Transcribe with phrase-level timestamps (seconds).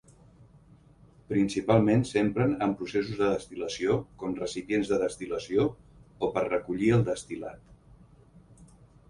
[1.33, 5.67] Principalment s'empren en processos de destil·lació com recipients de destil·lació
[6.27, 7.71] o per recollir el destil·lat.